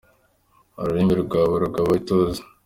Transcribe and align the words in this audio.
Ururimi 0.79 1.13
rwawe 1.23 1.55
rugaba 1.63 1.91
ituze 1.99 2.41